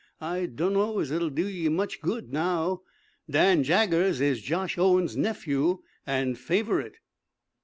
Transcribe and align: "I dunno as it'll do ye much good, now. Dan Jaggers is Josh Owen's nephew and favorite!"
"I 0.19 0.47
dunno 0.47 0.97
as 0.97 1.11
it'll 1.11 1.29
do 1.29 1.47
ye 1.47 1.69
much 1.69 2.01
good, 2.01 2.33
now. 2.33 2.81
Dan 3.29 3.61
Jaggers 3.63 4.19
is 4.19 4.41
Josh 4.41 4.75
Owen's 4.75 5.15
nephew 5.15 5.83
and 6.07 6.39
favorite!" 6.39 6.95